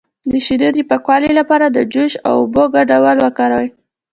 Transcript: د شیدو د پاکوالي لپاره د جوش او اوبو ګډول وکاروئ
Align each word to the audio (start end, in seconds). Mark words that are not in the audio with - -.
د 0.31 0.33
شیدو 0.45 0.69
د 0.75 0.79
پاکوالي 0.89 1.31
لپاره 1.39 1.65
د 1.69 1.77
جوش 1.93 2.13
او 2.29 2.33
اوبو 2.41 2.63
ګډول 2.75 3.17
وکاروئ 3.25 3.67